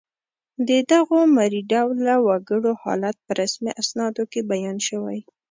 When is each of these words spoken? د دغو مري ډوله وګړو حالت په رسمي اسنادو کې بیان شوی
د 0.67 0.69
دغو 0.91 1.19
مري 1.35 1.61
ډوله 1.71 2.15
وګړو 2.27 2.71
حالت 2.83 3.15
په 3.25 3.31
رسمي 3.41 3.71
اسنادو 3.81 4.23
کې 4.31 4.41
بیان 4.51 4.77
شوی 4.87 5.19